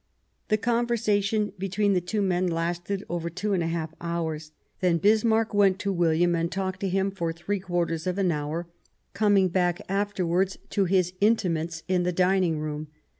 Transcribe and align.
The 0.47 0.57
conversation 0.57 1.51
between 1.59 1.93
the 1.93 2.01
two 2.01 2.23
men 2.23 2.47
lasted 2.47 3.03
over 3.07 3.29
two 3.29 3.53
and 3.53 3.61
a 3.61 3.67
half 3.67 3.93
hours. 4.01 4.51
Then 4.79 4.97
Bismarck 4.97 5.53
went 5.53 5.77
to 5.77 5.93
William 5.93 6.33
and 6.33 6.51
talked 6.51 6.81
with 6.81 6.91
him 6.91 7.11
for 7.11 7.27
147 7.27 7.35
Bismarck 7.37 7.45
three 7.45 7.71
quarters 7.71 8.07
of 8.07 8.17
an 8.17 8.31
hour, 8.31 8.67
coming 9.13 9.47
back 9.49 9.79
afterwards 9.87 10.57
to 10.71 10.85
his 10.85 11.13
intimates 11.21 11.83
in 11.87 12.01
the 12.01 12.11
dining 12.11 12.57
room. 12.57 12.87